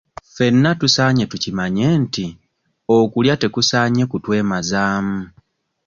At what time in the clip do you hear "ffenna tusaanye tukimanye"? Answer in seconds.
0.27-1.87